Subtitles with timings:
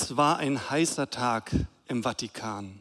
[0.00, 1.50] Es war ein heißer Tag
[1.88, 2.80] im Vatikan.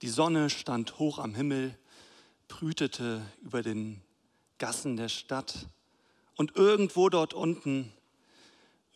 [0.00, 1.76] Die Sonne stand hoch am Himmel,
[2.48, 4.00] brütete über den
[4.56, 5.66] Gassen der Stadt
[6.36, 7.92] und irgendwo dort unten,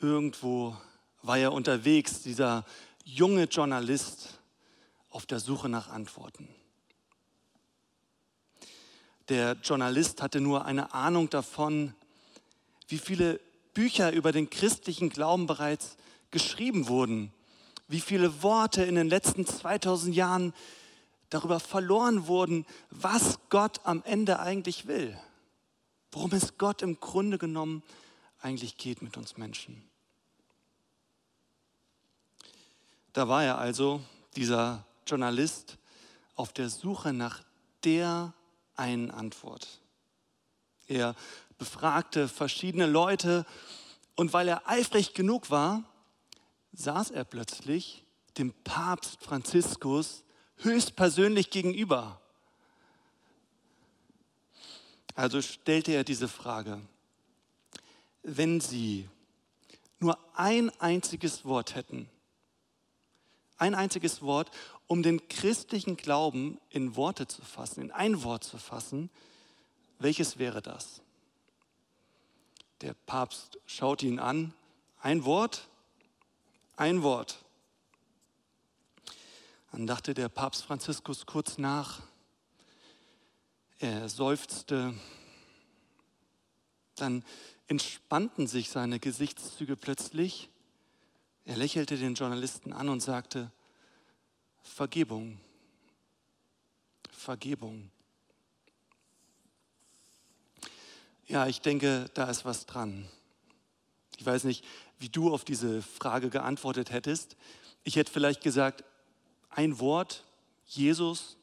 [0.01, 0.75] irgendwo
[1.21, 2.64] war er unterwegs, dieser
[3.05, 4.41] junge Journalist
[5.11, 6.49] auf der Suche nach Antworten.
[9.29, 11.95] Der Journalist hatte nur eine Ahnung davon,
[12.87, 13.39] wie viele
[13.75, 15.99] Bücher über den christlichen Glauben bereits
[16.31, 17.33] geschrieben wurden,
[17.89, 20.53] wie viele Worte in den letzten 2000 Jahren
[21.31, 25.19] darüber verloren wurden, was Gott am Ende eigentlich will,
[26.13, 27.83] worum es Gott im Grunde genommen
[28.41, 29.83] eigentlich geht mit uns Menschen.
[33.12, 34.00] Da war er also,
[34.36, 35.78] dieser Journalist,
[36.34, 37.42] auf der Suche nach
[37.84, 38.33] der
[38.77, 39.81] einen Antwort.
[40.86, 41.17] Er
[41.58, 43.45] befragte verschiedene Leute
[44.14, 45.83] und weil er eifrig genug war,
[46.72, 48.05] saß er plötzlich
[48.36, 50.24] dem Papst Franziskus
[50.58, 52.20] höchstpersönlich gegenüber.
[55.14, 56.80] Also stellte er diese Frage,
[58.22, 59.08] wenn Sie
[59.98, 62.08] nur ein einziges Wort hätten,
[63.56, 64.50] ein einziges Wort,
[64.86, 69.11] um den christlichen Glauben in Worte zu fassen, in ein Wort zu fassen,
[69.98, 71.02] welches wäre das?
[72.80, 74.55] Der Papst schaut ihn an.
[75.00, 75.69] Ein Wort?
[76.78, 77.44] Ein Wort.
[79.72, 82.02] Dann dachte der Papst Franziskus kurz nach.
[83.80, 84.94] Er seufzte.
[86.94, 87.24] Dann
[87.66, 90.50] entspannten sich seine Gesichtszüge plötzlich.
[91.46, 93.50] Er lächelte den Journalisten an und sagte,
[94.62, 95.40] Vergebung,
[97.10, 97.90] Vergebung.
[101.26, 103.08] Ja, ich denke, da ist was dran.
[104.16, 104.64] Ich weiß nicht,
[104.98, 107.36] wie du auf diese Frage geantwortet hättest.
[107.84, 108.84] Ich hätte vielleicht gesagt,
[109.50, 110.24] ein Wort,
[110.66, 111.36] Jesus.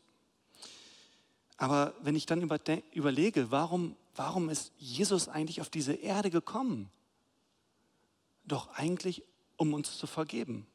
[1.58, 6.90] Aber wenn ich dann überlege, warum, warum ist Jesus eigentlich auf diese Erde gekommen?
[8.46, 9.24] Doch eigentlich,
[9.58, 10.68] um uns zu vergeben.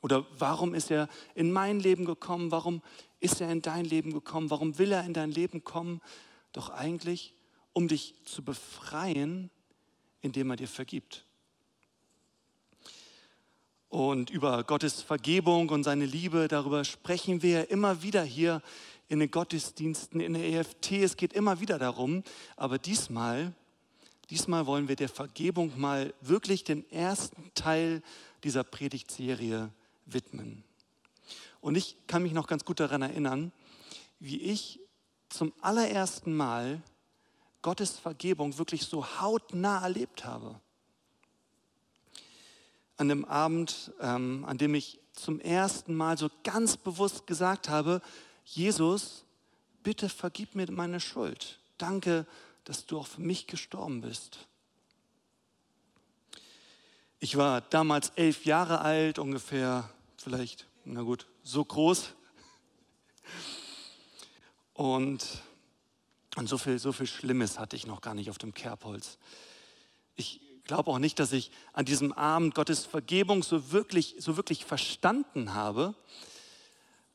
[0.00, 2.52] Oder warum ist er in mein Leben gekommen?
[2.52, 2.82] Warum
[3.20, 4.50] ist er in dein Leben gekommen?
[4.50, 6.00] Warum will er in dein Leben kommen?
[6.52, 7.34] Doch eigentlich,
[7.72, 9.50] um dich zu befreien,
[10.20, 11.24] indem er dir vergibt.
[13.88, 18.60] Und über Gottes Vergebung und seine Liebe, darüber sprechen wir immer wieder hier
[19.08, 20.92] in den Gottesdiensten, in der EFT.
[20.92, 22.22] Es geht immer wieder darum,
[22.56, 23.54] aber diesmal,
[24.28, 28.02] diesmal wollen wir der Vergebung mal wirklich den ersten Teil
[28.44, 29.70] dieser Predigtserie
[30.04, 30.64] widmen.
[31.62, 33.52] Und ich kann mich noch ganz gut daran erinnern,
[34.20, 34.80] wie ich
[35.30, 36.82] zum allerersten Mal
[37.62, 40.60] Gottes Vergebung wirklich so hautnah erlebt habe.
[42.98, 48.02] An dem Abend, ähm, an dem ich zum ersten Mal so ganz bewusst gesagt habe,
[48.44, 49.24] Jesus,
[49.82, 51.58] bitte vergib mir meine Schuld.
[51.78, 52.26] Danke,
[52.64, 54.46] dass du auch für mich gestorben bist.
[57.20, 59.88] Ich war damals elf Jahre alt, ungefähr,
[60.18, 62.10] vielleicht, na gut, so groß.
[64.74, 65.24] Und
[66.38, 69.18] und so viel, so viel Schlimmes hatte ich noch gar nicht auf dem Kerbholz.
[70.14, 74.64] Ich glaube auch nicht, dass ich an diesem Abend Gottes Vergebung so wirklich, so wirklich
[74.64, 75.94] verstanden habe.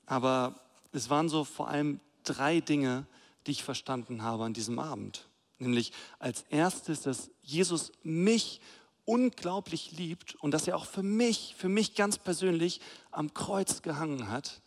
[0.05, 0.59] Aber
[0.91, 3.05] es waren so vor allem drei Dinge,
[3.45, 5.27] die ich verstanden habe an diesem Abend.
[5.59, 8.59] Nämlich als erstes, dass Jesus mich
[9.05, 12.81] unglaublich liebt und dass er auch für mich, für mich ganz persönlich
[13.11, 14.61] am Kreuz gehangen hat.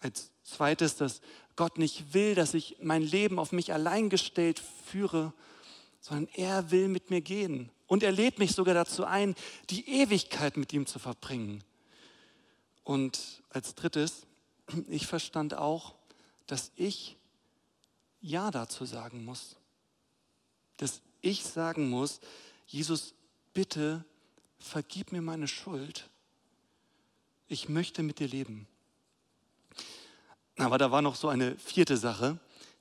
[0.00, 1.20] Als zweites, dass
[1.56, 5.34] Gott nicht will, dass ich mein Leben auf mich allein gestellt führe,
[6.04, 7.70] sondern er will mit mir gehen.
[7.86, 9.34] Und er lädt mich sogar dazu ein,
[9.70, 11.64] die Ewigkeit mit ihm zu verbringen.
[12.82, 14.26] Und als drittes,
[14.88, 15.94] ich verstand auch,
[16.46, 17.16] dass ich
[18.20, 19.56] Ja dazu sagen muss.
[20.76, 22.20] Dass ich sagen muss,
[22.66, 23.14] Jesus,
[23.54, 24.04] bitte
[24.58, 26.10] vergib mir meine Schuld.
[27.48, 28.66] Ich möchte mit dir leben.
[30.58, 32.38] Aber da war noch so eine vierte Sache,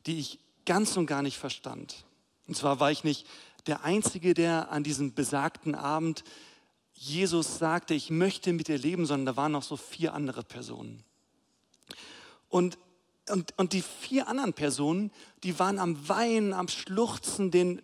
[0.07, 2.03] die ich ganz und gar nicht verstand.
[2.47, 3.27] Und zwar war ich nicht
[3.67, 6.23] der Einzige, der an diesem besagten Abend
[6.93, 11.03] Jesus sagte, ich möchte mit dir leben, sondern da waren noch so vier andere Personen.
[12.49, 12.77] Und,
[13.29, 15.11] und, und die vier anderen Personen,
[15.43, 17.81] die waren am Weinen, am Schluchzen, denen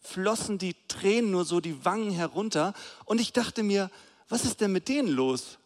[0.00, 2.72] flossen die Tränen nur so die Wangen herunter.
[3.04, 3.90] Und ich dachte mir,
[4.28, 5.58] was ist denn mit denen los?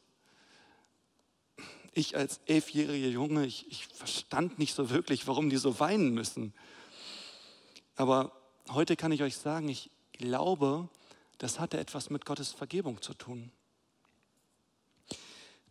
[1.93, 6.53] ich als elfjähriger Junge, ich, ich verstand nicht so wirklich, warum die so weinen müssen.
[8.01, 8.33] Aber
[8.71, 10.89] heute kann ich euch sagen, ich glaube,
[11.37, 13.53] das hatte etwas mit Gottes Vergebung zu tun.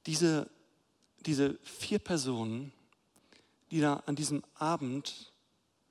[0.05, 0.47] Diese,
[1.21, 2.71] diese vier Personen,
[3.71, 5.33] die da an diesem Abend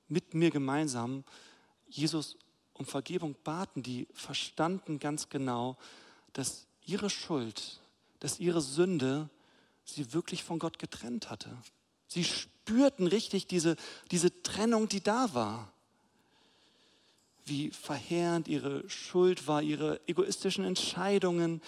[0.07, 1.25] mit mir gemeinsam
[1.89, 2.37] Jesus
[2.71, 5.75] um Vergebung baten, die verstanden ganz genau,
[6.31, 7.81] dass ihre Schuld,
[8.21, 9.29] dass ihre Sünde
[9.83, 11.49] sie wirklich von Gott getrennt hatte.
[12.07, 13.75] Sie spürten richtig diese,
[14.11, 15.73] diese Trennung, die da war.
[17.49, 21.61] Wie verheerend ihre Schuld war, ihre egoistischen Entscheidungen,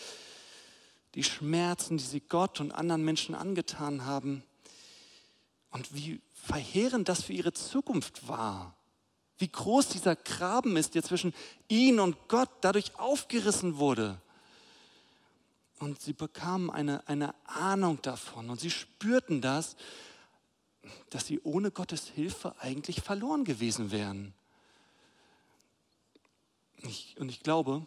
[1.16, 4.44] die Schmerzen, die sie Gott und anderen Menschen angetan haben.
[5.72, 8.76] Und wie verheerend das für ihre Zukunft war.
[9.38, 11.34] Wie groß dieser Graben ist, der zwischen
[11.68, 14.22] ihnen und Gott dadurch aufgerissen wurde.
[15.80, 19.76] Und sie bekamen eine, eine Ahnung davon und sie spürten das,
[21.10, 24.36] dass sie ohne Gottes Hilfe eigentlich verloren gewesen wären.
[26.84, 27.86] Ich, und ich glaube,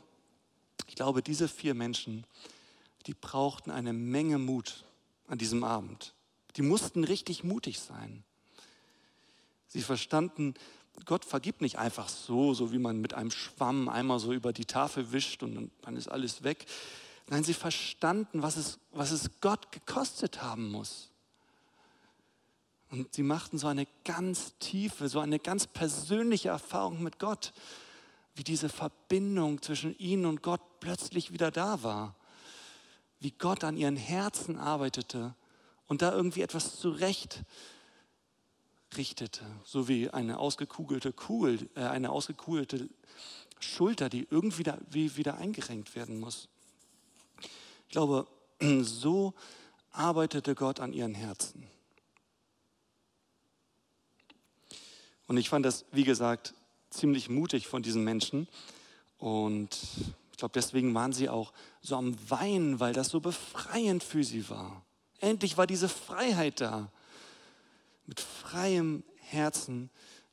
[0.86, 2.24] ich glaube, diese vier Menschen,
[3.06, 4.84] die brauchten eine Menge Mut
[5.26, 6.14] an diesem Abend.
[6.56, 8.24] Die mussten richtig mutig sein.
[9.68, 10.54] Sie verstanden,
[11.04, 14.64] Gott vergibt nicht einfach so, so wie man mit einem Schwamm einmal so über die
[14.64, 16.66] Tafel wischt und dann ist alles weg.
[17.28, 21.10] Nein, sie verstanden, was es, was es Gott gekostet haben muss.
[22.90, 27.52] Und sie machten so eine ganz tiefe, so eine ganz persönliche Erfahrung mit Gott,
[28.34, 32.16] wie diese Verbindung zwischen ihnen und Gott plötzlich wieder da war.
[33.20, 35.34] Wie Gott an ihren Herzen arbeitete
[35.86, 37.44] und da irgendwie etwas zurecht
[38.96, 42.88] richtete, so wie eine ausgekugelte Kugel, äh, eine ausgekugelte
[43.58, 46.48] Schulter, die irgendwie da, wie wieder eingerenkt werden muss.
[47.88, 48.26] Ich glaube,
[48.82, 49.34] so
[49.90, 51.68] arbeitete Gott an ihren Herzen.
[55.26, 56.54] Und ich fand das, wie gesagt,
[56.94, 58.48] ziemlich mutig von diesen Menschen.
[59.18, 59.78] Und
[60.32, 64.48] ich glaube, deswegen waren sie auch so am Weinen, weil das so befreiend für sie
[64.48, 64.84] war.
[65.20, 66.90] Endlich war diese Freiheit da
[68.06, 69.90] mit freiem Herzen,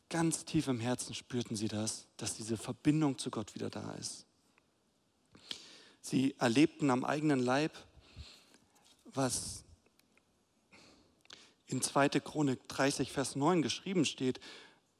[0.09, 4.25] ganz tief im Herzen spürten sie das, dass diese Verbindung zu Gott wieder da ist.
[6.01, 7.71] Sie erlebten am eigenen Leib,
[9.05, 9.63] was
[11.67, 12.09] in 2.
[12.19, 14.41] Chronik 30, Vers 9 geschrieben steht,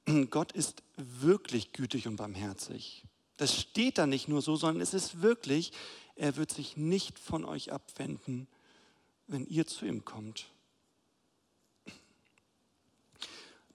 [0.30, 3.04] Gott ist wirklich gütig und barmherzig.
[3.38, 5.72] Das steht da nicht nur so, sondern es ist wirklich,
[6.16, 8.48] er wird sich nicht von euch abwenden,
[9.28, 10.52] wenn ihr zu ihm kommt.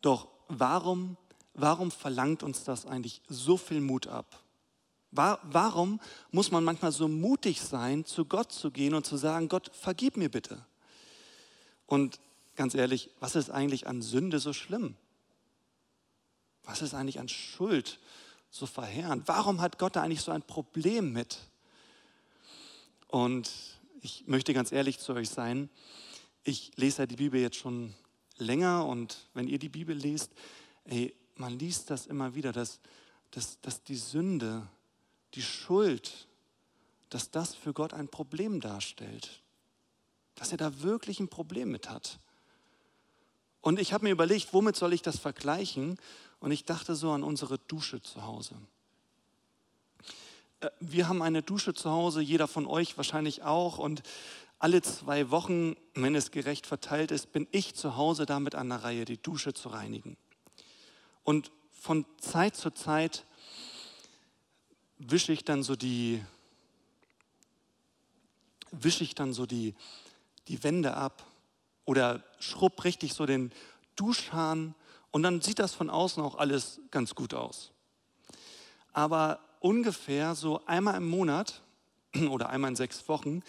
[0.01, 1.17] Doch warum,
[1.55, 4.43] warum verlangt uns das eigentlich so viel Mut ab?
[5.11, 6.01] Warum
[6.31, 10.17] muss man manchmal so mutig sein, zu Gott zu gehen und zu sagen, Gott, vergib
[10.17, 10.65] mir bitte?
[11.87, 12.21] Und
[12.55, 14.95] ganz ehrlich, was ist eigentlich an Sünde so schlimm?
[16.67, 17.99] Was ist eigentlich an Schuld
[18.51, 19.27] so verheerend?
[19.27, 21.39] Warum hat Gott da eigentlich so ein Problem mit?
[23.09, 23.51] Und
[24.03, 25.71] ich möchte ganz ehrlich zu euch sein,
[26.45, 27.95] ich lese ja die Bibel jetzt schon
[28.37, 30.31] länger und wenn ihr die Bibel liest,
[30.85, 32.81] ey, man liest das immer wieder, dass,
[33.31, 34.67] dass, dass die Sünde,
[35.35, 36.27] die Schuld,
[37.11, 39.43] dass das für Gott ein Problem darstellt.
[40.35, 42.19] Dass er da wirklich ein Problem mit hat.
[43.61, 45.99] Und ich habe mir überlegt, womit soll ich das vergleichen?
[46.41, 48.55] Und ich dachte so an unsere Dusche zu Hause.
[50.61, 53.79] Äh, wir haben eine Dusche zu Hause, jeder von euch wahrscheinlich auch.
[53.79, 54.03] Und
[54.59, 58.85] alle zwei Wochen, wenn es gerecht verteilt ist, bin ich zu Hause damit an der
[58.85, 60.17] Reihe, die Dusche zu reinigen.
[61.25, 63.27] Und von Zeit zu Zeit
[64.99, 66.25] wische ich dann so die,
[68.71, 69.75] wische ich dann so die,
[70.49, 71.27] die Wände ab
[71.85, 73.53] oder schrubb richtig so den
[73.95, 74.75] Duschhahn
[75.11, 77.73] und dann sieht das von außen auch alles ganz gut aus.
[78.93, 81.63] Aber ungefähr so einmal im Monat
[82.31, 83.43] oder einmal in sechs Wochen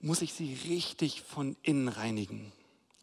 [0.00, 2.52] muss ich sie richtig von innen reinigen.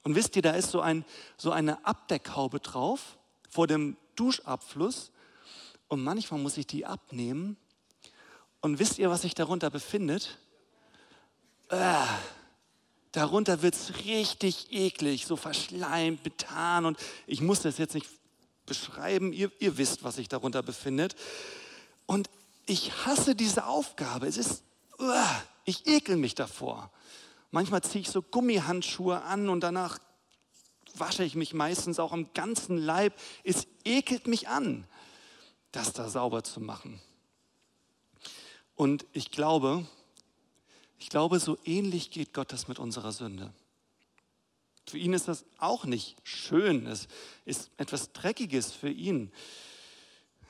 [0.04, 1.06] Und wisst ihr, da ist so, ein,
[1.38, 3.18] so eine Abdeckhaube drauf
[3.50, 5.12] vor dem Duschabfluss.
[5.88, 7.58] Und manchmal muss ich die abnehmen.
[8.62, 10.38] Und wisst ihr, was sich darunter befindet?
[11.70, 12.06] Äh,
[13.12, 16.86] darunter wird es richtig eklig, so verschleimt, betan.
[16.86, 16.98] Und
[17.28, 18.08] ich muss das jetzt nicht
[18.66, 19.34] beschreiben.
[19.34, 21.16] Ihr, ihr wisst, was sich darunter befindet.
[22.06, 22.30] Und
[22.66, 24.28] ich hasse diese Aufgabe.
[24.28, 24.64] Es ist,
[25.66, 26.92] ich ekel mich davor.
[27.52, 30.00] Manchmal ziehe ich so Gummihandschuhe an und danach
[30.96, 33.14] wasche ich mich meistens auch am ganzen Leib.
[33.44, 34.88] Es ekelt mich an,
[35.72, 37.02] das da sauber zu machen.
[38.76, 39.86] Und ich glaube,
[41.00, 43.54] ich glaube, so ähnlich geht Gott das mit unserer Sünde.
[44.86, 46.88] Für ihn ist das auch nicht schön.
[46.88, 47.08] Es
[47.46, 49.32] ist etwas Dreckiges für ihn.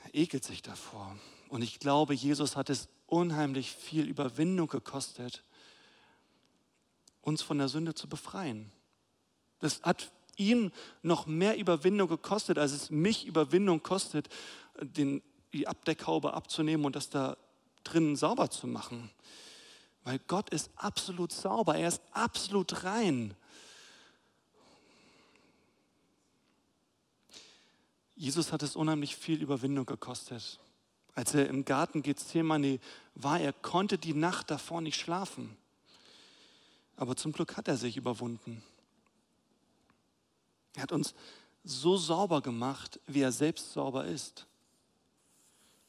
[0.04, 1.16] Er ekelt sich davor.
[1.48, 5.44] Und ich glaube, Jesus hat es unheimlich viel Überwindung gekostet,
[7.22, 8.72] uns von der Sünde zu befreien.
[9.58, 14.28] Das hat ihn noch mehr Überwindung gekostet, als es mich Überwindung kostet,
[14.80, 17.36] den, die Abdeckhaube abzunehmen und das da
[17.84, 19.10] drinnen sauber zu machen.
[20.04, 23.34] Weil Gott ist absolut sauber, er ist absolut rein.
[28.16, 30.58] Jesus hat es unheimlich viel Überwindung gekostet.
[31.14, 32.78] Als er im Garten Gethsemane
[33.14, 35.56] war, er konnte die Nacht davor nicht schlafen.
[36.96, 38.62] Aber zum Glück hat er sich überwunden.
[40.74, 41.14] Er hat uns
[41.64, 44.46] so sauber gemacht, wie er selbst sauber ist.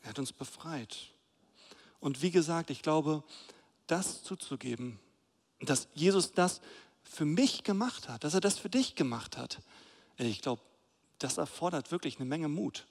[0.01, 1.11] Er hat uns befreit.
[1.99, 3.23] Und wie gesagt, ich glaube,
[3.91, 4.99] das zuzugeben,
[5.59, 6.61] dass Jesus das
[7.03, 9.59] für mich gemacht hat, dass er das für dich gemacht hat,
[10.17, 10.61] ich glaube,
[11.19, 12.87] das erfordert wirklich eine Menge Mut.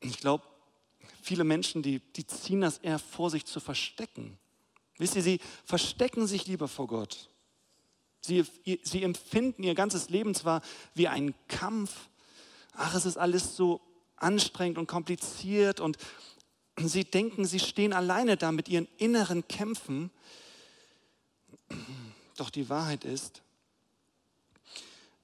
[0.00, 0.44] Ich glaube,
[1.22, 4.38] viele Menschen, die, die ziehen das eher vor, sich zu verstecken.
[4.98, 7.28] Wisst ihr, sie verstecken sich lieber vor Gott.
[8.20, 8.44] Sie,
[8.82, 10.62] sie empfinden ihr ganzes Leben zwar
[10.94, 12.08] wie einen Kampf.
[12.72, 13.80] Ach, es ist alles so
[14.16, 15.98] anstrengend und kompliziert und
[16.78, 20.10] sie denken, sie stehen alleine da mit ihren inneren Kämpfen.
[22.36, 23.42] Doch die Wahrheit ist,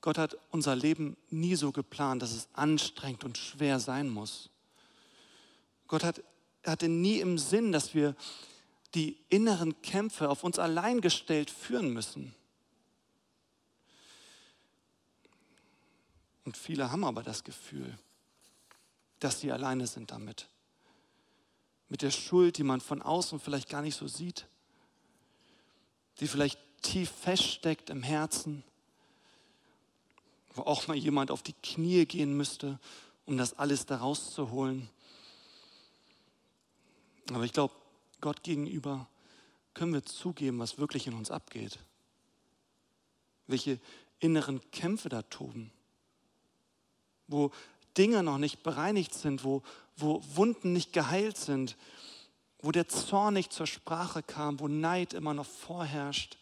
[0.00, 4.50] Gott hat unser Leben nie so geplant, dass es anstrengend und schwer sein muss.
[5.88, 6.23] Gott hat,
[6.64, 8.14] hatte nie im Sinn, dass wir
[8.95, 12.35] die inneren Kämpfe auf uns allein gestellt führen müssen.
[16.45, 17.99] Und viele haben aber das Gefühl,
[19.21, 20.49] dass sie alleine sind damit.
[21.88, 24.47] Mit der Schuld, die man von außen vielleicht gar nicht so sieht,
[26.21, 28.62] die vielleicht tief feststeckt im Herzen,
[30.54, 32.78] wo auch mal jemand auf die Knie gehen müsste,
[33.25, 34.88] um das alles da rauszuholen.
[37.33, 37.75] Aber ich glaube,
[38.21, 39.09] Gott gegenüber
[39.75, 41.78] können wir zugeben, was wirklich in uns abgeht.
[43.47, 43.78] Welche
[44.18, 45.71] inneren Kämpfe da toben
[47.28, 47.52] wo
[47.99, 49.62] Dinge noch nicht bereinigt sind, wo,
[49.97, 51.76] wo Wunden nicht geheilt sind,
[52.61, 56.38] wo der Zorn nicht zur Sprache kam, wo Neid immer noch vorherrscht.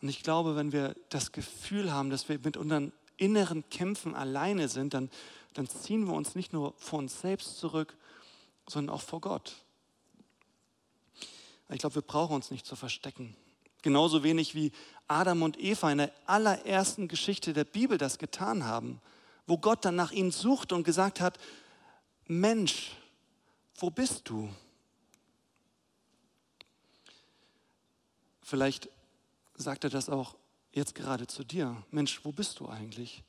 [0.00, 4.68] Und ich glaube, wenn wir das Gefühl haben, dass wir mit unseren inneren Kämpfen alleine
[4.68, 5.10] sind, dann,
[5.52, 7.96] dann ziehen wir uns nicht nur vor uns selbst zurück,
[8.66, 9.56] sondern auch vor Gott.
[11.68, 13.36] Ich glaube, wir brauchen uns nicht zu verstecken.
[13.82, 14.72] Genauso wenig wie
[15.06, 19.00] Adam und Eva in der allerersten Geschichte der Bibel das getan haben
[19.50, 21.36] wo Gott dann nach ihnen sucht und gesagt hat,
[22.28, 22.92] Mensch,
[23.74, 24.48] wo bist du?
[28.42, 28.88] Vielleicht
[29.54, 30.36] sagt er das auch
[30.70, 31.82] jetzt gerade zu dir.
[31.90, 33.24] Mensch, wo bist du eigentlich?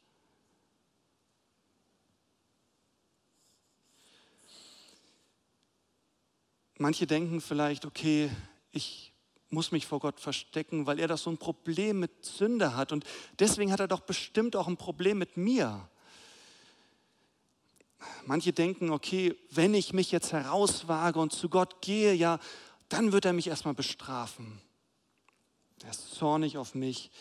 [6.77, 8.29] Manche denken vielleicht, okay,
[8.71, 9.11] ich
[9.49, 12.91] muss mich vor Gott verstecken, weil er doch so ein Problem mit Sünde hat.
[12.91, 13.05] Und
[13.39, 15.89] deswegen hat er doch bestimmt auch ein Problem mit mir.
[18.25, 22.39] Manche denken, okay, wenn ich mich jetzt herauswage und zu Gott gehe, ja,
[22.89, 24.61] dann wird er mich erstmal bestrafen.
[25.83, 27.11] Er ist zornig auf mich.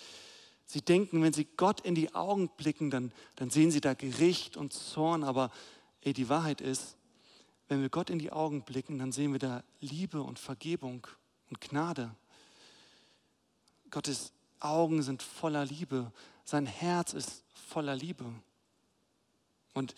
[0.67, 4.57] Sie denken, wenn sie Gott in die Augen blicken, dann, dann sehen sie da Gericht
[4.57, 5.25] und Zorn.
[5.25, 5.51] Aber
[6.03, 6.97] ey, die Wahrheit ist,
[7.69, 11.07] wenn wir Gott in die Augen blicken, dann sehen wir da Liebe und Vergebung
[11.49, 12.15] und Gnade.
[13.91, 16.13] Gottes Augen sind voller Liebe.
[16.45, 18.25] Sein Herz ist voller Liebe.
[19.75, 19.95] Und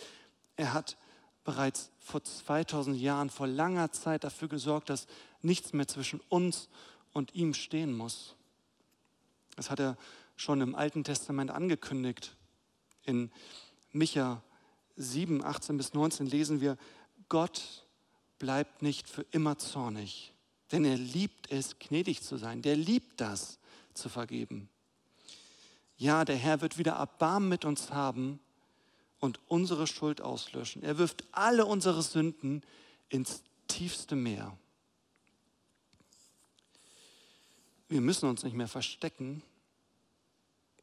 [0.62, 0.96] er hat
[1.44, 5.08] bereits vor 2000 Jahren, vor langer Zeit dafür gesorgt, dass
[5.40, 6.68] nichts mehr zwischen uns
[7.12, 8.36] und ihm stehen muss.
[9.56, 9.96] Das hat er
[10.36, 12.36] schon im Alten Testament angekündigt.
[13.02, 13.32] In
[13.90, 14.40] Micha
[14.96, 16.78] 7, 18 bis 19 lesen wir,
[17.28, 17.84] Gott
[18.38, 20.32] bleibt nicht für immer zornig,
[20.70, 22.62] denn er liebt es, gnädig zu sein.
[22.62, 23.58] Der liebt das,
[23.94, 24.70] zu vergeben.
[25.96, 28.40] Ja, der Herr wird wieder Erbarmen mit uns haben
[29.22, 30.82] und unsere Schuld auslöschen.
[30.82, 32.60] Er wirft alle unsere Sünden
[33.08, 34.58] ins tiefste Meer.
[37.88, 39.44] Wir müssen uns nicht mehr verstecken.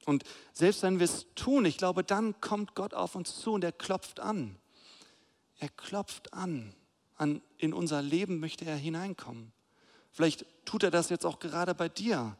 [0.06, 3.64] Und selbst wenn wir es tun, ich glaube, dann kommt Gott auf uns zu und
[3.66, 4.56] er klopft an.
[5.58, 6.74] Er klopft an.
[7.18, 7.42] an.
[7.58, 9.52] In unser Leben möchte er hineinkommen.
[10.14, 12.38] Vielleicht tut er das jetzt auch gerade bei dir.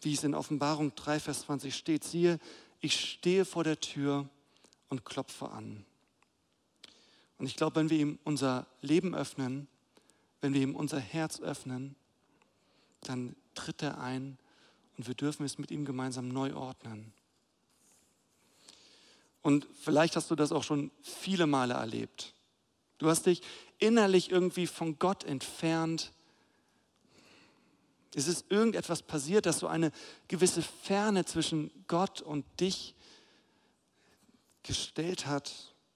[0.00, 2.40] Wie es in Offenbarung 3, Vers 20 steht, siehe,
[2.82, 4.28] ich stehe vor der Tür
[4.90, 5.86] und klopfe an.
[7.38, 9.68] Und ich glaube, wenn wir ihm unser Leben öffnen,
[10.42, 11.96] wenn wir ihm unser Herz öffnen,
[13.02, 14.36] dann tritt er ein
[14.98, 17.12] und wir dürfen es mit ihm gemeinsam neu ordnen.
[19.42, 22.34] Und vielleicht hast du das auch schon viele Male erlebt.
[22.98, 23.42] Du hast dich
[23.78, 26.12] innerlich irgendwie von Gott entfernt.
[28.14, 29.90] Es ist irgendetwas passiert, dass so eine
[30.28, 32.94] gewisse Ferne zwischen Gott und dich
[34.62, 35.52] gestellt hat.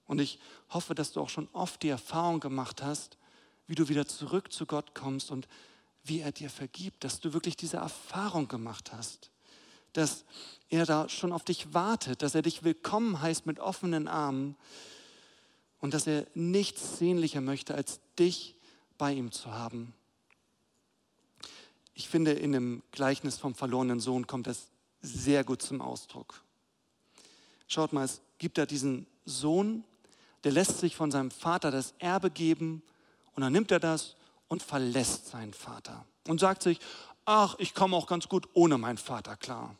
[0.06, 0.38] Und ich
[0.70, 3.18] hoffe, dass du auch schon oft die Erfahrung gemacht hast,
[3.66, 5.46] wie du wieder zurück zu Gott kommst und
[6.04, 9.30] wie er dir vergibt, dass du wirklich diese Erfahrung gemacht hast,
[9.92, 10.24] dass
[10.68, 14.56] er da schon auf dich wartet, dass er dich willkommen heißt mit offenen Armen
[15.80, 18.54] und dass er nichts sehnlicher möchte, als dich
[18.98, 19.94] bei ihm zu haben.
[21.98, 24.68] Ich finde, in dem Gleichnis vom verlorenen Sohn kommt das
[25.00, 26.42] sehr gut zum Ausdruck.
[27.68, 29.82] Schaut mal, es gibt da diesen Sohn,
[30.44, 32.82] der lässt sich von seinem Vater das Erbe geben
[33.34, 34.14] und dann nimmt er das
[34.48, 36.80] und verlässt seinen Vater und sagt sich,
[37.24, 39.74] ach, ich komme auch ganz gut ohne meinen Vater klar.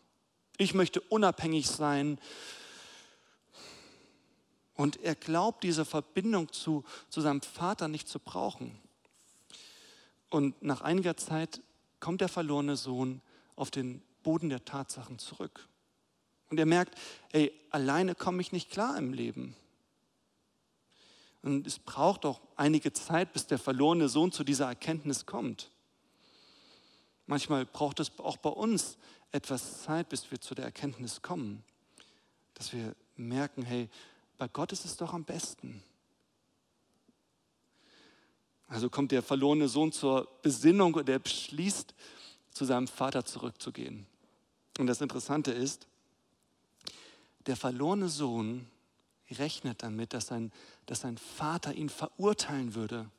[0.56, 2.18] Ich möchte unabhängig sein.
[4.75, 8.80] Und er glaubt, diese Verbindung zu, zu seinem Vater nicht zu brauchen.
[10.30, 11.61] Und nach einiger Zeit
[12.06, 13.20] kommt der verlorene Sohn
[13.56, 15.66] auf den Boden der Tatsachen zurück.
[16.50, 16.96] Und er merkt,
[17.32, 19.56] ey, alleine komme ich nicht klar im Leben.
[21.42, 25.72] Und es braucht auch einige Zeit, bis der verlorene Sohn zu dieser Erkenntnis kommt.
[27.26, 28.98] Manchmal braucht es auch bei uns
[29.32, 31.64] etwas Zeit, bis wir zu der Erkenntnis kommen,
[32.54, 33.88] dass wir merken, hey,
[34.38, 35.82] bei Gott ist es doch am besten.
[38.68, 41.94] Also kommt der verlorene Sohn zur Besinnung und er beschließt,
[42.50, 44.06] zu seinem Vater zurückzugehen.
[44.78, 45.87] Und das Interessante ist,
[47.46, 48.66] der verlorene Sohn
[49.30, 50.52] rechnet damit, dass sein,
[50.87, 53.11] dass sein Vater ihn verurteilen würde.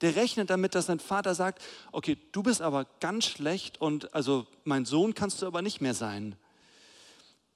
[0.00, 4.46] Der rechnet damit, dass sein Vater sagt, okay, du bist aber ganz schlecht und also
[4.64, 6.36] mein Sohn kannst du aber nicht mehr sein.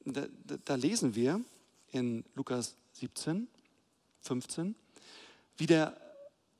[0.05, 1.41] Da, da, da lesen wir
[1.93, 3.49] in Lukas 17,
[4.23, 4.75] 15,
[5.57, 6.08] wie der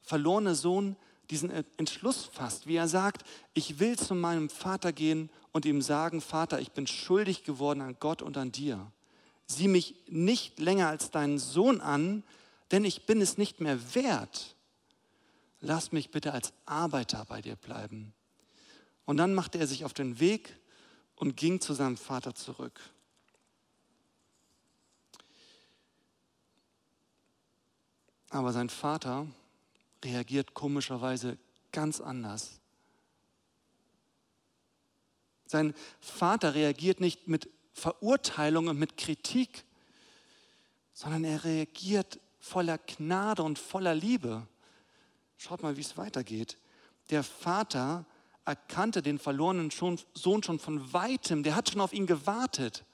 [0.09, 0.97] verlorene Sohn
[1.31, 3.23] diesen Entschluss fasst, wie er sagt,
[3.53, 7.97] ich will zu meinem Vater gehen und ihm sagen, Vater, ich bin schuldig geworden an
[8.01, 8.91] Gott und an dir
[9.49, 12.23] sieh mich nicht länger als deinen Sohn an,
[12.71, 14.55] denn ich bin es nicht mehr wert.
[15.61, 18.15] Lass mich bitte als Arbeiter bei dir bleiben.
[19.07, 20.55] Und dann machte er sich auf den Weg
[21.17, 22.79] und ging zu seinem Vater zurück.
[28.31, 29.27] Aber sein Vater
[30.05, 31.39] reagiert komischerweise
[31.73, 32.61] ganz anders.
[35.47, 39.65] Sein Vater reagiert nicht mit Verurteilung und mit Kritik,
[40.93, 44.47] sondern er reagiert voller Gnade und voller Liebe.
[45.37, 46.59] Schaut mal, wie es weitergeht.
[47.11, 48.05] Der Vater
[48.45, 52.85] erkannte den verlorenen Sohn schon von weitem, der hat schon auf ihn gewartet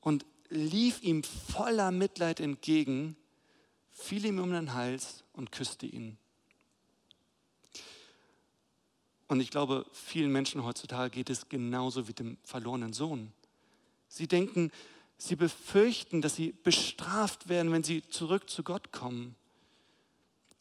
[0.00, 3.16] und lief ihm voller Mitleid entgegen,
[3.94, 6.18] fiel ihm um den Hals und küsste ihn.
[9.28, 13.32] Und ich glaube, vielen Menschen heutzutage geht es genauso wie dem verlorenen Sohn.
[14.08, 14.70] Sie denken,
[15.16, 19.34] sie befürchten, dass sie bestraft werden, wenn sie zurück zu Gott kommen.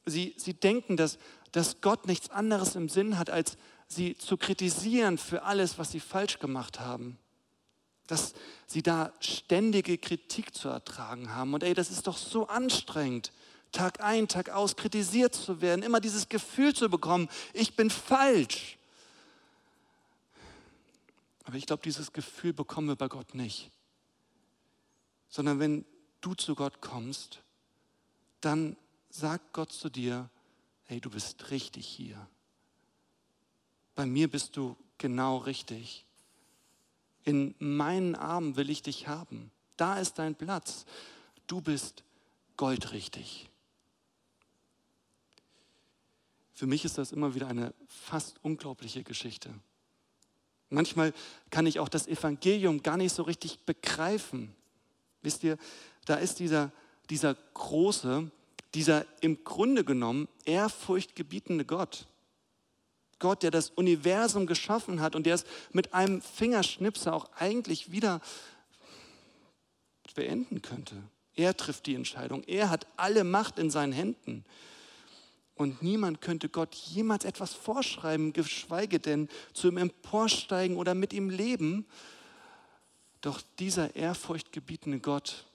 [0.06, 1.18] Sie, sie denken, dass,
[1.52, 6.00] dass Gott nichts anderes im Sinn hat, als sie zu kritisieren für alles, was sie
[6.00, 7.18] falsch gemacht haben.
[8.08, 8.34] Dass
[8.68, 11.54] sie da ständige Kritik zu ertragen haben.
[11.54, 13.32] Und ey, das ist doch so anstrengend,
[13.72, 18.78] Tag ein, Tag aus kritisiert zu werden, immer dieses Gefühl zu bekommen, ich bin falsch.
[21.44, 23.72] Aber ich glaube, dieses Gefühl bekommen wir bei Gott nicht.
[25.28, 25.86] Sondern wenn
[26.22, 27.42] du zu Gott kommst,
[28.42, 28.78] dann
[29.10, 30.30] sagt Gott zu dir,
[30.84, 32.28] hey, du bist richtig hier.
[33.96, 36.06] Bei mir bist du genau richtig.
[37.24, 39.52] In meinen Armen will ich dich haben.
[39.78, 40.86] Da ist dein Platz.
[41.48, 42.04] Du bist
[42.58, 43.50] goldrichtig.
[46.54, 49.54] Für mich ist das immer wieder eine fast unglaubliche Geschichte.
[50.70, 51.14] Manchmal
[51.50, 54.56] kann ich auch das Evangelium gar nicht so richtig begreifen.
[55.22, 55.58] Wisst ihr,
[56.06, 56.72] da ist dieser,
[57.10, 58.30] dieser große,
[58.74, 62.08] dieser im Grunde genommen ehrfurchtgebietende Gott.
[63.24, 68.20] Gott, der das Universum geschaffen hat und der es mit einem Fingerschnipser auch eigentlich wieder
[70.14, 71.02] beenden könnte.
[71.34, 72.44] Er trifft die Entscheidung.
[72.44, 74.44] Er hat alle Macht in seinen Händen.
[75.56, 81.30] Und niemand könnte Gott jemals etwas vorschreiben, geschweige denn zu ihm emporsteigen oder mit ihm
[81.30, 81.88] leben.
[83.22, 85.46] Doch dieser ehrfurchtgebietende Gott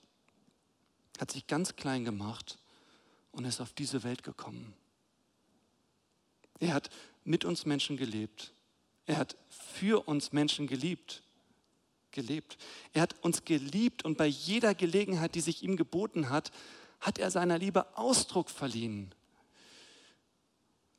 [1.20, 2.58] hat sich ganz klein gemacht
[3.30, 4.72] und ist auf diese Welt gekommen.
[6.60, 6.90] Er hat
[7.28, 8.54] mit uns Menschen gelebt.
[9.04, 11.22] Er hat für uns Menschen geliebt,
[12.10, 12.56] gelebt.
[12.94, 16.50] Er hat uns geliebt und bei jeder Gelegenheit, die sich ihm geboten hat,
[17.00, 19.14] hat er seiner Liebe Ausdruck verliehen.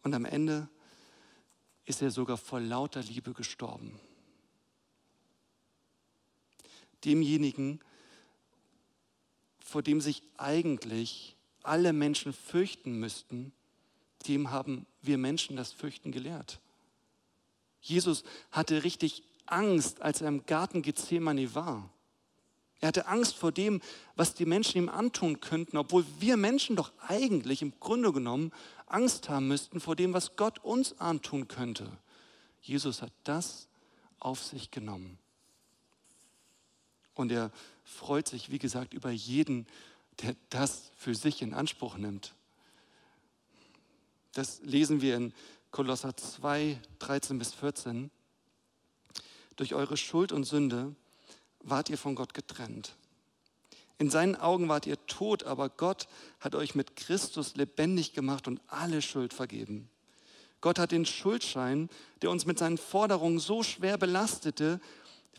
[0.03, 0.69] Und am Ende
[1.85, 3.99] ist er sogar vor lauter Liebe gestorben.
[7.03, 7.79] Demjenigen,
[9.59, 13.51] vor dem sich eigentlich alle Menschen fürchten müssten,
[14.27, 16.59] dem haben wir Menschen das Fürchten gelehrt.
[17.81, 21.89] Jesus hatte richtig Angst, als er im Garten Gethsemane war.
[22.81, 23.81] Er hatte Angst vor dem,
[24.15, 28.51] was die Menschen ihm antun könnten, obwohl wir Menschen doch eigentlich im Grunde genommen
[28.85, 31.91] Angst haben müssten vor dem, was Gott uns antun könnte.
[32.61, 33.67] Jesus hat das
[34.19, 35.17] auf sich genommen.
[37.15, 37.51] Und er
[37.83, 39.67] freut sich, wie gesagt, über jeden,
[40.21, 42.33] der das für sich in Anspruch nimmt.
[44.33, 45.33] Das lesen wir in
[45.71, 48.11] Kolosser 2, 13 bis 14.
[49.55, 50.95] Durch eure Schuld und Sünde
[51.61, 52.95] wart ihr von Gott getrennt.
[53.97, 56.07] In seinen Augen wart ihr tot, aber Gott
[56.39, 59.89] hat euch mit Christus lebendig gemacht und alle Schuld vergeben.
[60.61, 61.89] Gott hat den Schuldschein,
[62.21, 64.79] der uns mit seinen Forderungen so schwer belastete,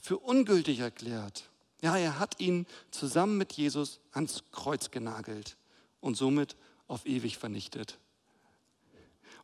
[0.00, 1.44] für ungültig erklärt.
[1.82, 5.56] Ja, er hat ihn zusammen mit Jesus ans Kreuz genagelt
[6.00, 7.98] und somit auf ewig vernichtet.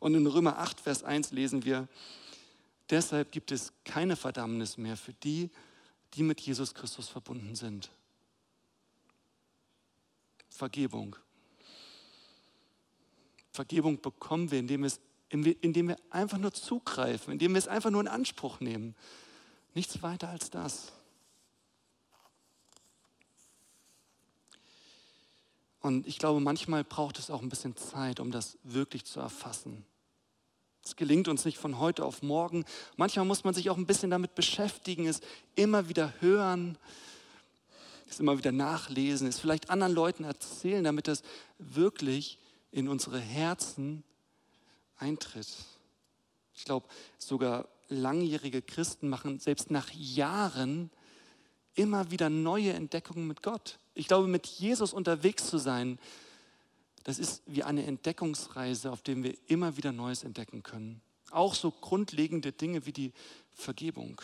[0.00, 1.88] Und in Römer 8, Vers 1 lesen wir,
[2.90, 5.50] deshalb gibt es keine Verdammnis mehr für die,
[6.14, 7.90] die mit Jesus Christus verbunden sind.
[10.48, 11.16] Vergebung.
[13.52, 18.00] Vergebung bekommen wir, indem, es, indem wir einfach nur zugreifen, indem wir es einfach nur
[18.00, 18.94] in Anspruch nehmen.
[19.74, 20.92] Nichts weiter als das.
[25.86, 29.86] Und ich glaube, manchmal braucht es auch ein bisschen Zeit, um das wirklich zu erfassen.
[30.84, 32.64] Es gelingt uns nicht von heute auf morgen.
[32.96, 35.20] Manchmal muss man sich auch ein bisschen damit beschäftigen, es
[35.54, 36.76] immer wieder hören,
[38.08, 41.22] es immer wieder nachlesen, es vielleicht anderen Leuten erzählen, damit das
[41.58, 42.40] wirklich
[42.72, 44.02] in unsere Herzen
[44.96, 45.46] eintritt.
[46.56, 50.90] Ich glaube, sogar langjährige Christen machen selbst nach Jahren
[51.74, 53.78] immer wieder neue Entdeckungen mit Gott.
[53.96, 55.98] Ich glaube, mit Jesus unterwegs zu sein,
[57.04, 61.00] das ist wie eine Entdeckungsreise, auf der wir immer wieder Neues entdecken können.
[61.30, 63.12] Auch so grundlegende Dinge wie die
[63.54, 64.20] Vergebung.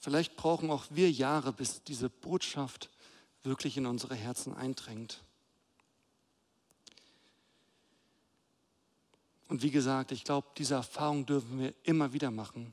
[0.00, 2.88] Vielleicht brauchen auch wir Jahre, bis diese Botschaft
[3.42, 5.22] wirklich in unsere Herzen eindrängt.
[9.48, 12.72] Und wie gesagt, ich glaube, diese Erfahrung dürfen wir immer wieder machen.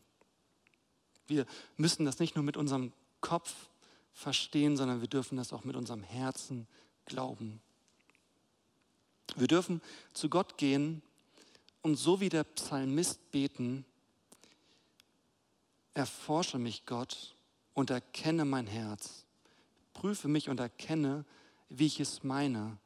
[1.28, 1.45] Wir
[1.76, 3.54] müssen das nicht nur mit unserem Kopf
[4.14, 6.68] verstehen, sondern wir dürfen das auch mit unserem Herzen
[7.06, 7.62] glauben.
[9.36, 9.82] Wir dürfen
[10.14, 11.02] zu Gott gehen
[11.82, 13.86] und so wie der Psalmist beten,
[15.94, 17.36] erforsche mich Gott
[17.74, 19.26] und erkenne mein Herz,
[19.94, 21.26] prüfe mich und erkenne,
[21.70, 22.78] wie ich es meine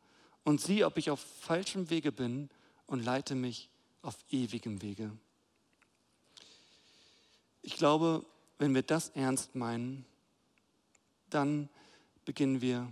[0.44, 2.50] und sieh, ob ich auf falschem Wege bin
[2.86, 3.70] und leite mich
[4.02, 5.12] auf ewigem Wege.
[7.64, 8.24] Ich glaube,
[8.60, 10.06] wenn wir das ernst meinen,
[11.30, 11.70] dann
[12.26, 12.92] beginnen wir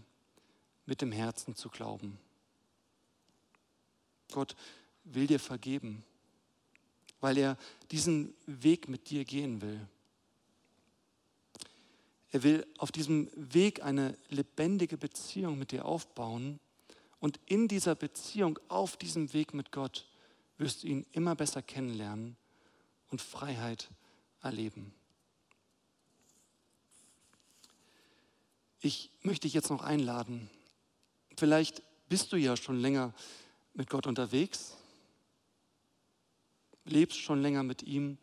[0.85, 2.17] mit dem Herzen zu glauben.
[4.31, 4.55] Gott
[5.03, 6.03] will dir vergeben,
[7.19, 7.57] weil er
[7.91, 9.87] diesen Weg mit dir gehen will.
[12.31, 16.59] Er will auf diesem Weg eine lebendige Beziehung mit dir aufbauen
[17.19, 20.07] und in dieser Beziehung, auf diesem Weg mit Gott,
[20.57, 22.35] wirst du ihn immer besser kennenlernen
[23.11, 23.89] und Freiheit
[24.41, 24.93] erleben.
[28.85, 30.49] Ich möchte dich jetzt noch einladen.
[31.37, 33.13] Vielleicht bist du ja schon länger
[33.73, 34.75] mit Gott unterwegs,
[36.83, 38.17] lebst schon länger mit ihm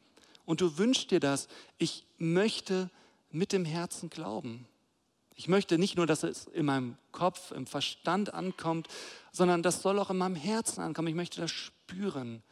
[0.44, 1.48] und du wünschst dir das.
[1.78, 2.90] Ich möchte
[3.30, 4.66] mit dem Herzen glauben.
[5.34, 8.86] Ich möchte nicht nur, dass es in meinem Kopf, im Verstand ankommt,
[9.32, 11.08] sondern das soll auch in meinem Herzen ankommen.
[11.08, 12.42] Ich möchte das spüren.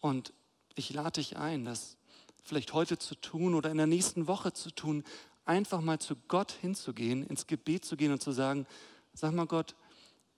[0.00, 0.34] Und
[0.74, 1.96] ich lade dich ein, das
[2.44, 5.04] vielleicht heute zu tun oder in der nächsten Woche zu tun,
[5.44, 8.66] einfach mal zu Gott hinzugehen, ins Gebet zu gehen und zu sagen,
[9.14, 9.74] sag mal Gott,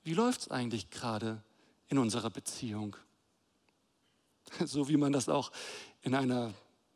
[0.05, 1.43] wie läuft es eigentlich gerade
[1.89, 2.97] in unserer Beziehung?
[4.67, 5.51] So wie man das auch
[6.03, 6.53] in einer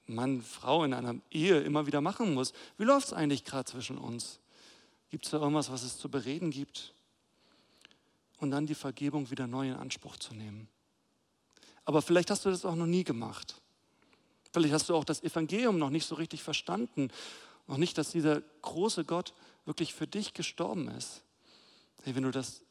[0.06, 2.52] Mann, Frau, in einer Ehe immer wieder machen muss.
[2.76, 4.40] Wie läuft es eigentlich gerade zwischen uns?
[5.10, 6.92] Gibt es da irgendwas, was es zu bereden gibt?
[8.38, 10.68] Und dann die Vergebung wieder neu in Anspruch zu nehmen.
[11.84, 13.60] Aber vielleicht hast du das auch noch nie gemacht.
[14.52, 17.10] Vielleicht hast du auch das Evangelium noch nicht so richtig verstanden
[17.66, 21.22] noch nicht, dass dieser große Gott wirklich für dich gestorben ist.
[22.04, 22.62] Hey, wenn du das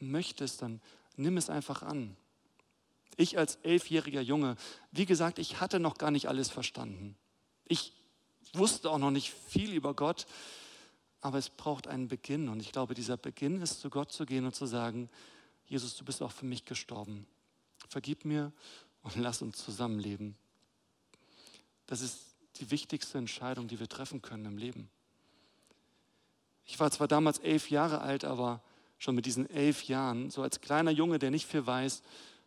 [0.00, 0.80] möchtest, dann
[1.16, 2.16] nimm es einfach an.
[3.16, 4.56] Ich als elfjähriger Junge,
[4.90, 7.16] wie gesagt, ich hatte noch gar nicht alles verstanden.
[7.66, 7.92] Ich
[8.52, 10.26] wusste auch noch nicht viel über Gott,
[11.20, 12.48] aber es braucht einen Beginn.
[12.48, 15.08] Und ich glaube, dieser Beginn ist, zu Gott zu gehen und zu sagen,
[15.66, 17.26] Jesus, du bist auch für mich gestorben.
[17.88, 18.52] Vergib mir
[19.02, 20.36] und lass uns zusammenleben.
[21.86, 24.88] Das ist die wichtigste Entscheidung, die wir treffen können im Leben.
[26.64, 28.62] Ich war zwar damals elf Jahre alt, aber
[28.98, 32.02] schon mit diesen elf Jahren, so als kleiner Junge, der nicht viel weiß,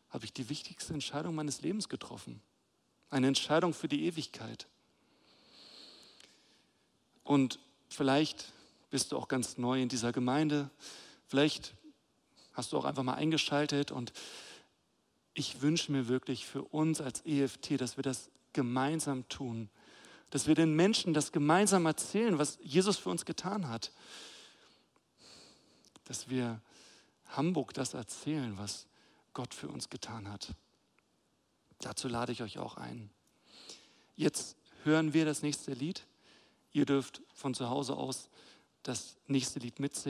[0.10, 2.42] habe ich die wichtigste Entscheidung meines Lebens getroffen.
[3.10, 4.68] Eine Entscheidung für die Ewigkeit.
[7.24, 8.52] Und vielleicht
[8.90, 10.70] bist du auch ganz neu in dieser Gemeinde.
[11.28, 11.74] Vielleicht
[12.54, 14.14] hast du auch einfach mal eingeschaltet und
[15.34, 19.70] ich wünsche mir wirklich für uns als EFT, dass wir das gemeinsam tun,
[20.30, 23.92] dass wir den Menschen das gemeinsam erzählen, was Jesus für uns getan hat,
[26.06, 26.62] dass wir
[27.30, 28.88] Hamburg das erzählen, was
[29.34, 30.54] Gott für uns getan hat.
[31.80, 33.10] Dazu lade ich euch auch ein.
[34.16, 36.06] Jetzt hören wir das nächste Lied.
[36.72, 38.30] Ihr dürft von zu Hause aus
[38.84, 40.06] das nächste Lied mitsingen.